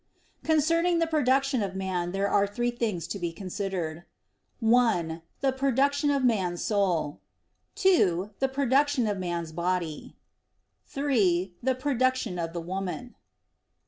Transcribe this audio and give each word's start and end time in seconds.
Concerning 0.43 0.97
the 0.97 1.05
production 1.05 1.61
of 1.61 1.75
man, 1.75 2.11
there 2.11 2.27
are 2.27 2.47
three 2.47 2.71
things 2.71 3.05
to 3.05 3.19
be 3.19 3.31
considered: 3.31 4.03
(1) 4.59 5.21
the 5.41 5.51
production 5.51 6.09
of 6.09 6.25
man's 6.25 6.63
soul; 6.63 7.19
(2) 7.75 8.31
the 8.39 8.49
production 8.49 9.05
of 9.05 9.19
man's 9.19 9.51
body; 9.51 10.15
(3) 10.87 11.53
the 11.61 11.75
production 11.75 12.39
of 12.39 12.51
the 12.51 12.61
woman. 12.61 13.13